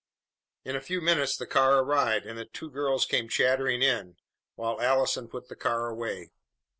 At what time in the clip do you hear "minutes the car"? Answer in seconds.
0.99-1.77